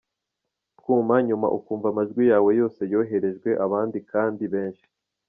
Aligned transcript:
twuma, 0.79 1.15
nyuma 1.27 1.47
ukumva 1.57 1.87
amajwi 1.89 2.23
yawe 2.31 2.51
yose 2.59 2.81
yoherejwe 2.93 3.49
abandi 3.65 3.97
kandi 4.11 4.43
benshi. 4.53 4.85